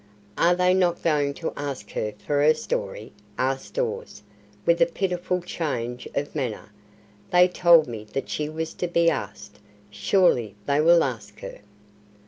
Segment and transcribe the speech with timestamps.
[0.35, 4.23] "Are they not going to ask her for her story?" asked Dawes,
[4.65, 6.71] with a pitiful change of manner.
[7.29, 9.59] "They told me that she was to be asked.
[9.91, 11.59] Surely they will ask her."